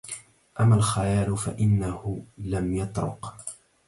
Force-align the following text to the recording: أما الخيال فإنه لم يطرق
أما 0.59 0.75
الخيال 0.75 1.37
فإنه 1.37 2.25
لم 2.37 2.75
يطرق 2.75 3.35